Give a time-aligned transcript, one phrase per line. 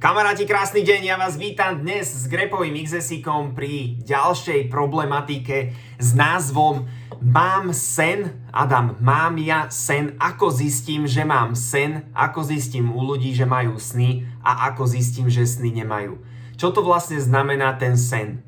[0.00, 6.88] Kamaráti, krásny deň, ja vás vítam dnes s Grepovým XSIkom pri ďalšej problematike s názvom
[7.20, 13.36] Mám sen, Adam, mám ja sen, ako zistím, že mám sen, ako zistím u ľudí,
[13.36, 16.16] že majú sny a ako zistím, že sny nemajú.
[16.56, 18.40] Čo to vlastne znamená ten sen?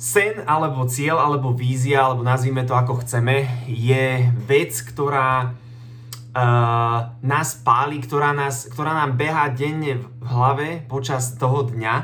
[0.00, 5.52] Sen alebo cieľ alebo vízia, alebo nazvime to ako chceme, je vec, ktorá
[7.24, 11.94] nás páli, ktorá, nás, ktorá nám beha denne v hlave počas toho dňa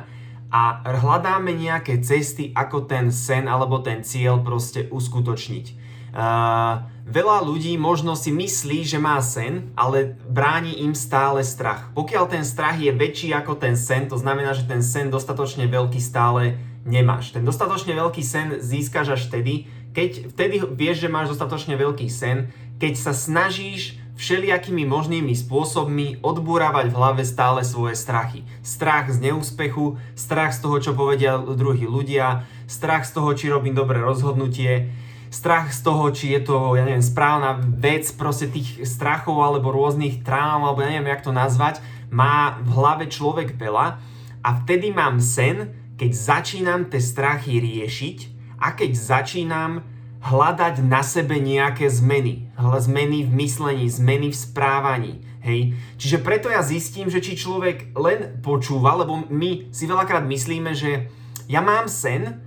[0.54, 5.66] a hľadáme nejaké cesty, ako ten sen alebo ten cieľ proste uskutočniť.
[6.14, 11.90] Uh, veľa ľudí možno si myslí, že má sen, ale bráni im stále strach.
[11.90, 15.98] Pokiaľ ten strach je väčší ako ten sen, to znamená, že ten sen dostatočne veľký
[15.98, 16.54] stále
[16.86, 17.34] nemáš.
[17.34, 22.54] Ten dostatočne veľký sen získaš až vtedy, keď vtedy vieš, že máš dostatočne veľký sen,
[22.78, 28.40] keď sa snažíš všelijakými možnými spôsobmi odbúravať v hlave stále svoje strachy.
[28.64, 33.76] Strach z neúspechu, strach z toho, čo povedia druhí ľudia, strach z toho, či robím
[33.76, 34.88] dobré rozhodnutie,
[35.28, 40.24] strach z toho, či je to, ja neviem, správna vec, proste tých strachov alebo rôznych
[40.24, 44.00] traum, alebo ja neviem, jak to nazvať, má v hlave človek veľa
[44.40, 45.68] a vtedy mám sen,
[46.00, 48.18] keď začínam tie strachy riešiť
[48.56, 49.84] a keď začínam
[50.24, 52.48] hľadať na sebe nejaké zmeny.
[52.56, 55.14] Zmeny v myslení, zmeny v správaní.
[55.44, 55.76] Hej.
[56.00, 61.12] Čiže preto ja zistím, že či človek len počúva, lebo my si veľakrát myslíme, že
[61.44, 62.40] ja mám sen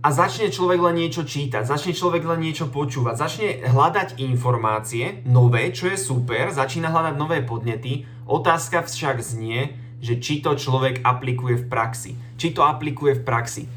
[0.00, 5.68] a začne človek len niečo čítať, začne človek len niečo počúvať, začne hľadať informácie nové,
[5.68, 8.08] čo je super, začína hľadať nové podnety.
[8.24, 12.16] Otázka však znie, že či to človek aplikuje v praxi.
[12.40, 13.68] Či to aplikuje v praxi.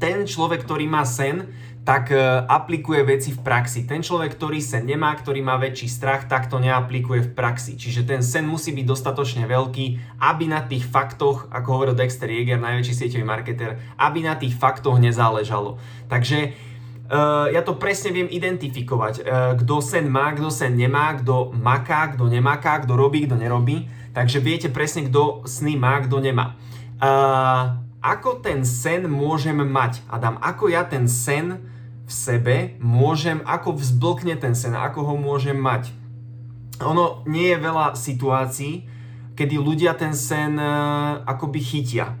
[0.00, 3.82] Ten človek, ktorý má sen, tak e, aplikuje veci v praxi.
[3.82, 7.74] Ten človek, ktorý sen nemá, ktorý má väčší strach, tak to neaplikuje v praxi.
[7.74, 12.62] Čiže ten sen musí byť dostatočne veľký, aby na tých faktoch, ako hovoril Dexter Jäger,
[12.62, 15.78] najväčší sieťový marketer, aby na tých faktoch nezáležalo.
[16.06, 16.70] Takže
[17.12, 19.14] Uh, ja to presne viem identifikovať.
[19.20, 23.84] Uh, kto sen má, kto sen nemá, kto maká, kto nemaká, kto robí, kto nerobí.
[24.16, 26.56] Takže viete presne, kto sny má, kto nemá.
[28.00, 30.00] Ako ten sen môžem mať?
[30.08, 31.71] Adam, ako ja ten sen
[32.12, 35.88] v sebe môžem, ako vzblkne ten sen, ako ho môžem mať.
[36.84, 38.84] Ono nie je veľa situácií,
[39.32, 42.12] kedy ľudia ten sen uh, akoby chytia.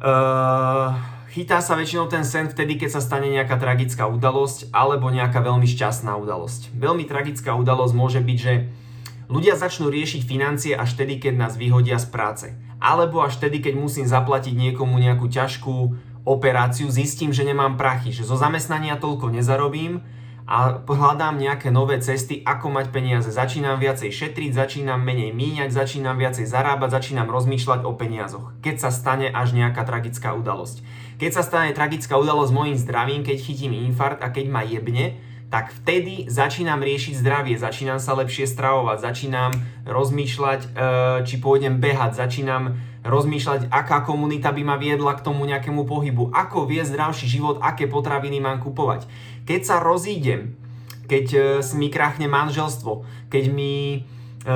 [0.00, 0.96] Uh,
[1.28, 5.68] chytá sa väčšinou ten sen vtedy, keď sa stane nejaká tragická udalosť alebo nejaká veľmi
[5.68, 6.72] šťastná udalosť.
[6.72, 8.72] Veľmi tragická udalosť môže byť, že
[9.28, 12.46] ľudia začnú riešiť financie až vtedy, keď nás vyhodia z práce.
[12.80, 15.76] Alebo až vtedy, keď musím zaplatiť niekomu nejakú ťažkú
[16.22, 20.02] operáciu, zistím, že nemám prachy, že zo zamestnania toľko nezarobím
[20.42, 23.30] a hľadám nejaké nové cesty, ako mať peniaze.
[23.30, 28.50] Začínam viacej šetriť, začínam menej míňať, začínam viacej zarábať, začínam rozmýšľať o peniazoch.
[28.58, 30.82] Keď sa stane až nejaká tragická udalosť.
[31.22, 35.22] Keď sa stane tragická udalosť s mojim zdravím, keď chytím infarkt a keď ma jebne,
[35.52, 39.52] tak vtedy začínam riešiť zdravie, začínam sa lepšie stravovať, začínam
[39.84, 40.68] rozmýšľať, e,
[41.28, 46.70] či pôjdem behať, začínam rozmýšľať, aká komunita by ma viedla k tomu nejakému pohybu, ako
[46.70, 49.10] vie zdravší život, aké potraviny mám kupovať.
[49.42, 50.54] Keď sa rozídem,
[51.10, 51.40] keď e,
[51.74, 54.06] mi krachne manželstvo, keď mi...
[54.46, 54.50] E,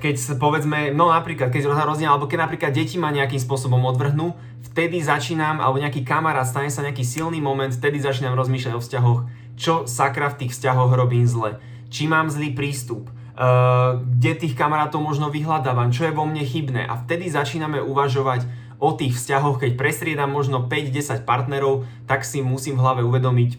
[0.00, 4.32] keď povedzme, no napríklad, keď sa rozdiel, alebo keď napríklad deti ma nejakým spôsobom odvrhnú,
[4.72, 9.20] vtedy začínam, alebo nejaký kamarát, stane sa nejaký silný moment, vtedy začínam rozmýšľať o vzťahoch,
[9.60, 11.60] čo sakra v tých vzťahoch robím zle,
[11.92, 17.00] či mám zlý prístup, kde tých kamarátov možno vyhľadávam, čo je vo mne chybné a
[17.00, 18.44] vtedy začíname uvažovať
[18.80, 23.50] o tých vzťahoch, keď prestriedam možno 5-10 partnerov, tak si musím v hlave uvedomiť,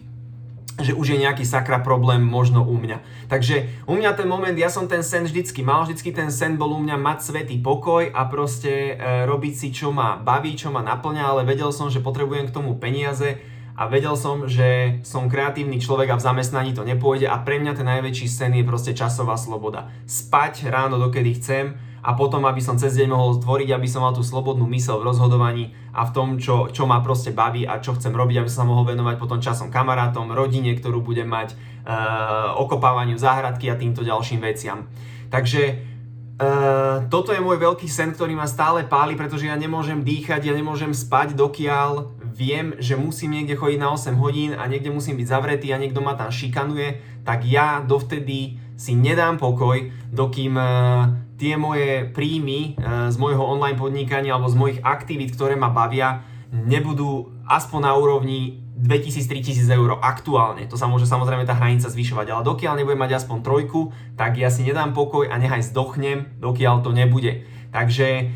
[0.82, 3.28] že už je nejaký sakra problém možno u mňa.
[3.30, 6.74] Takže u mňa ten moment, ja som ten sen vždycky mal, vždycky ten sen bol
[6.74, 10.82] u mňa mať svetý pokoj a proste e, robiť si, čo ma baví, čo ma
[10.82, 13.38] naplňa, ale vedel som, že potrebujem k tomu peniaze
[13.72, 17.72] a vedel som, že som kreatívny človek a v zamestnaní to nepôjde a pre mňa
[17.72, 19.88] ten najväčší sen je proste časová sloboda.
[20.04, 24.10] Spať ráno dokedy chcem, a potom, aby som cez deň mohol tvoriť, aby som mal
[24.10, 27.94] tú slobodnú mysel v rozhodovaní a v tom, čo, čo ma proste baví a čo
[27.94, 32.58] chcem robiť, aby som sa mohol venovať potom časom kamarátom, rodine, ktorú budem mať, uh,
[32.58, 34.90] okopávaniu záhradky a týmto ďalším veciam.
[35.30, 35.94] Takže
[36.42, 40.56] Uh, toto je môj veľký sen, ktorý ma stále páli, pretože ja nemôžem dýchať, ja
[40.56, 42.08] nemôžem spať, dokiaľ
[42.42, 46.02] viem, že musím niekde chodiť na 8 hodín a niekde musím byť zavretý a niekto
[46.02, 49.78] ma tam šikanuje, tak ja dovtedy si nedám pokoj,
[50.10, 55.58] dokým uh, tie moje príjmy e, z môjho online podnikania alebo z mojich aktivít, ktoré
[55.58, 56.22] ma bavia,
[56.54, 60.70] nebudú aspoň na úrovni 2000-3000 eur aktuálne.
[60.70, 64.54] To sa môže samozrejme tá hranica zvyšovať, ale dokiaľ nebudem mať aspoň trojku, tak ja
[64.54, 67.42] si nedám pokoj a nechaj zdochnem, dokiaľ to nebude.
[67.74, 68.30] Takže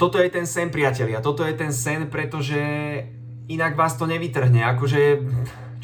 [0.00, 1.20] toto je ten sen, priatelia.
[1.20, 2.56] Toto je ten sen, pretože
[3.52, 4.64] inak vás to nevytrhne.
[4.76, 5.22] Akože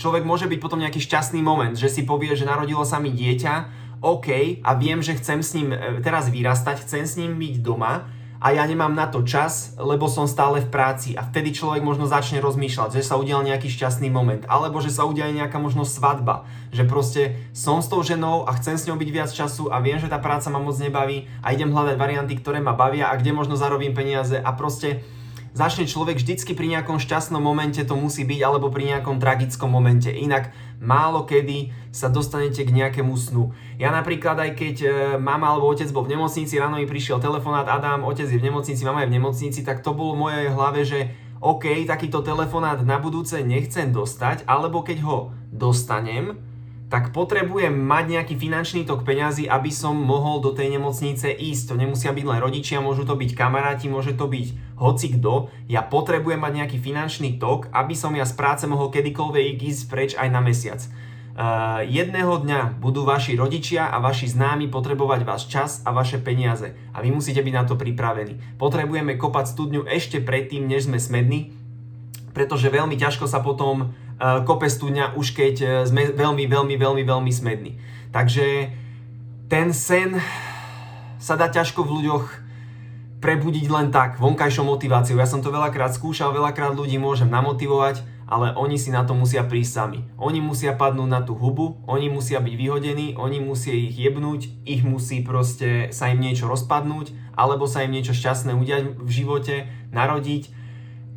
[0.01, 3.87] človek môže byť potom nejaký šťastný moment, že si povie, že narodilo sa mi dieťa,
[3.99, 8.07] OK, a viem, že chcem s ním e, teraz vyrastať, chcem s ním byť doma,
[8.39, 11.19] a ja nemám na to čas, lebo som stále v práci.
[11.19, 15.03] A vtedy človek možno začne rozmýšľať, že sa udial nejaký šťastný moment, alebo že sa
[15.03, 19.11] udial nejaká možno svadba, že proste som s tou ženou a chcem s ňou byť
[19.11, 22.63] viac času a viem, že tá práca ma moc nebaví a idem hľadať varianty, ktoré
[22.63, 24.39] ma bavia a kde možno zarobím peniaze.
[24.39, 25.03] A proste
[25.59, 30.07] začne človek vždycky pri nejakom šťastnom momente to musí byť, alebo pri nejakom tragickom momente.
[30.07, 33.51] Inak málo kedy sa dostanete k nejakému snu.
[33.75, 34.89] Ja napríklad aj keď e,
[35.19, 38.87] mama alebo otec bol v nemocnici, ráno mi prišiel telefonát, Adam, otec je v nemocnici,
[38.87, 41.11] mama je v nemocnici, tak to bolo v mojej hlave, že
[41.43, 45.19] OK, takýto telefonát na budúce nechcem dostať, alebo keď ho
[45.51, 46.48] dostanem,
[46.89, 51.73] tak potrebujem mať nejaký finančný tok peňazí, aby som mohol do tej nemocnice ísť.
[51.73, 55.53] To nemusia byť len rodičia, môžu to byť kamaráti, môže to byť hoci kto.
[55.69, 60.11] Ja potrebujem mať nejaký finančný tok, aby som ja z práce mohol kedykoľvek ísť preč
[60.17, 60.81] aj na mesiac.
[61.39, 66.75] Uh, jedného dňa budú vaši rodičia a vaši známi potrebovať váš čas a vaše peniaze
[66.91, 68.43] a vy musíte byť na to pripravení.
[68.59, 71.55] Potrebujeme kopať studňu ešte predtým, než sme smední,
[72.35, 77.03] pretože veľmi ťažko sa potom Eh, kope studňa už keď eh, sme veľmi, veľmi, veľmi,
[77.07, 77.79] veľmi smední.
[78.11, 78.67] Takže
[79.47, 80.19] ten sen
[81.23, 82.27] sa dá ťažko v ľuďoch
[83.23, 85.23] prebudiť len tak, vonkajšou motiváciou.
[85.23, 89.47] Ja som to veľakrát skúšal, veľakrát ľudí môžem namotivovať, ale oni si na to musia
[89.47, 90.01] prísť sami.
[90.19, 94.83] Oni musia padnúť na tú hubu, oni musia byť vyhodení, oni musia ich jebnúť, ich
[94.83, 100.58] musí proste sa im niečo rozpadnúť, alebo sa im niečo šťastné udiať v živote, narodiť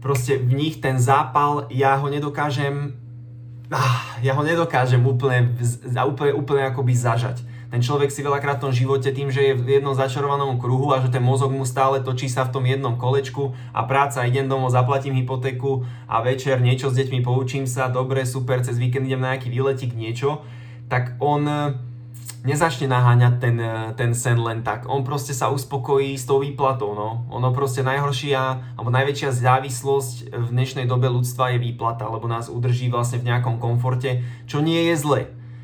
[0.02, 2.98] proste v nich ten zápal, ja ho nedokážem,
[3.70, 5.54] ah, ja ho nedokážem úplne,
[5.86, 7.46] úplne, úplne akoby zažať.
[7.72, 11.00] Ten človek si veľakrát v tom živote tým, že je v jednom začarovanom kruhu a
[11.00, 14.76] že ten mozog mu stále točí sa v tom jednom kolečku a práca, idem domov,
[14.76, 19.32] zaplatím hypotéku a večer niečo s deťmi poučím sa, dobre, super, cez víkend idem na
[19.32, 20.44] nejaký výletik, niečo,
[20.92, 21.48] tak on
[22.42, 24.90] nezačne naháňať ten, e, ten sen len tak.
[24.90, 27.26] On proste sa uspokojí s tou výplatou, no.
[27.30, 32.90] Ono proste najhoršia, alebo najväčšia závislosť v dnešnej dobe ľudstva je výplata, lebo nás udrží
[32.90, 35.22] vlastne v nejakom komforte, čo nie je zle.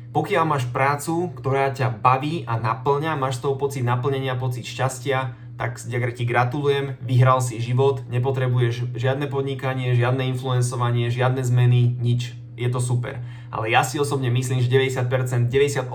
[0.08, 5.36] Pokiaľ máš prácu, ktorá ťa baví a naplňa, máš z toho pocit naplnenia, pocit šťastia,
[5.58, 5.76] tak
[6.14, 12.38] ti gratulujem, vyhral si život, nepotrebuješ žiadne podnikanie, žiadne influencovanie, žiadne zmeny, nič.
[12.58, 15.88] Je to super ale ja si osobne myslím, že 90%, 98%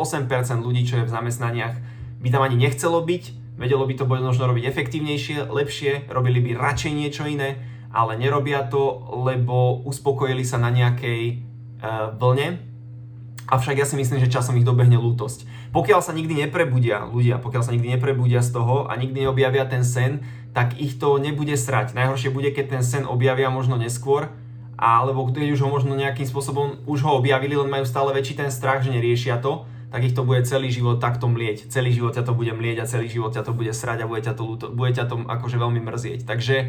[0.65, 1.75] ľudí, čo je v zamestnaniach,
[2.23, 6.91] by tam ani nechcelo byť, vedelo by to možno robiť efektívnejšie, lepšie, robili by radšej
[6.93, 7.61] niečo iné,
[7.93, 11.21] ale nerobia to, lebo uspokojili sa na nejakej
[11.81, 12.73] uh, vlne,
[13.43, 15.43] Avšak ja si myslím, že časom ich dobehne lútosť.
[15.75, 19.83] Pokiaľ sa nikdy neprebudia ľudia, pokiaľ sa nikdy neprebudia z toho a nikdy neobjavia ten
[19.83, 20.23] sen,
[20.55, 21.91] tak ich to nebude srať.
[21.91, 24.31] Najhoršie bude, keď ten sen objavia možno neskôr
[24.83, 28.51] alebo keď už ho možno nejakým spôsobom už ho objavili, len majú stále väčší ten
[28.51, 29.63] strach, že neriešia to,
[29.95, 31.71] tak ich to bude celý život takto mlieť.
[31.71, 34.25] Celý život ťa to bude mlieť a celý život ťa to bude srať a bude
[34.27, 34.43] ťa to,
[34.75, 36.27] bude ťa to akože veľmi mrzieť.
[36.27, 36.67] Takže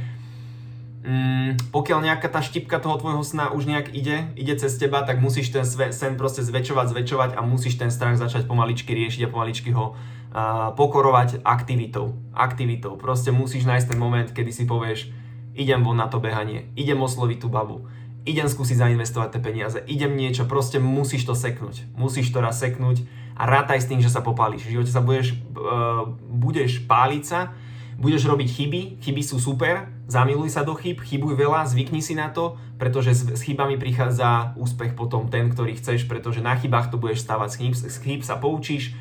[1.03, 5.19] mm, pokiaľ nejaká tá štipka toho tvojho sna už nejak ide, ide cez teba, tak
[5.19, 9.75] musíš ten sen proste zväčšovať, zväčšovať a musíš ten strach začať pomaličky riešiť a pomaličky
[9.75, 12.15] ho uh, pokorovať aktivitou.
[12.31, 12.95] Aktivitou.
[12.95, 15.11] Proste musíš nájsť ten moment, kedy si povieš,
[15.55, 17.87] idem von na to behanie, idem osloviť tú babu,
[18.25, 21.85] idem skúsiť zainvestovať tie peniaze, idem niečo, proste musíš to seknúť.
[21.97, 23.05] Musíš to raz seknúť
[23.37, 24.65] a rátaj s tým, že sa popálíš.
[24.65, 27.53] V živote sa budeš, uh, budeš páliť sa,
[28.01, 32.33] budeš robiť chyby, chyby sú super, zamiluj sa do chyb, chybuj veľa, zvykni si na
[32.33, 36.99] to, pretože s, s chybami prichádza úspech potom ten, ktorý chceš, pretože na chybách to
[36.99, 38.97] budeš stávať, z chyb, z chyb sa poučíš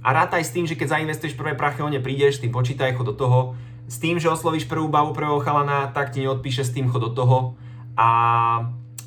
[0.00, 3.14] a rátaj s tým, že keď zainvestuješ prvé prachy, o prídeš, tým počítaj, chod do
[3.16, 3.52] toho,
[3.84, 7.12] s tým, že oslovíš prvú bavu, prvého chalana, tak ti neodpíše s tým, chod do
[7.12, 7.58] toho.
[8.00, 8.08] A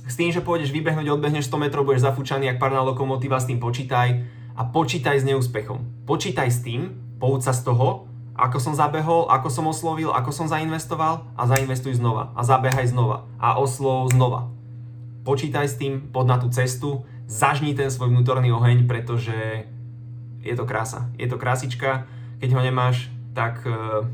[0.05, 3.57] s tým, že pôjdeš vybehnúť, odbehneš 100 metrov, budeš zafúčaný jak parná lokomotíva, s tým
[3.57, 4.21] počítaj
[4.53, 6.05] a počítaj s neúspechom.
[6.05, 8.05] Počítaj s tým, pouč sa z toho,
[8.37, 13.25] ako som zabehol, ako som oslovil, ako som zainvestoval a zainvestuj znova a zabehaj znova
[13.41, 14.53] a oslov znova.
[15.25, 19.65] Počítaj s tým, pod na tú cestu, zažni ten svoj vnútorný oheň, pretože
[20.45, 21.09] je to krása.
[21.17, 22.05] Je to krásička,
[22.37, 24.05] keď ho nemáš, tak uh,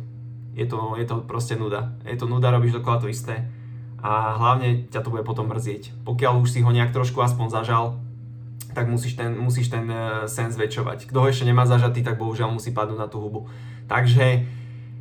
[0.56, 2.00] je to, je to proste nuda.
[2.08, 3.59] Je to nuda, robíš dokola to isté
[4.00, 5.92] a hlavne ťa to bude potom mrzieť.
[6.08, 8.00] Pokiaľ už si ho nejak trošku aspoň zažal,
[8.74, 11.10] tak musíš ten, musíš ten uh, sen zväčšovať.
[11.10, 13.50] Kto ho ešte nemá zažatý, tak bohužiaľ musí padnúť na tú hubu.
[13.90, 14.46] Takže,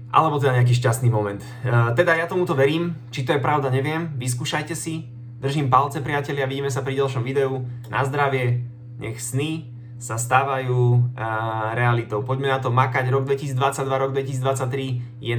[0.09, 1.45] alebo teda nejaký šťastný moment.
[1.63, 4.11] Uh, teda ja tomuto verím, či to je pravda, neviem.
[4.17, 5.07] Vyskúšajte si.
[5.39, 7.63] Držím palce, priatelia, vidíme sa pri ďalšom videu.
[7.93, 8.67] Na zdravie,
[8.99, 12.23] nech sny sa stávajú uh, realitou.
[12.23, 13.11] Poďme na to makať.
[13.11, 15.27] Rok 2022, rok 2023 je